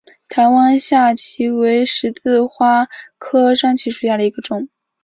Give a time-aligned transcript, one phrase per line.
[0.29, 2.87] 台湾山荠为十字花
[3.19, 4.67] 科山荠属下的一个种。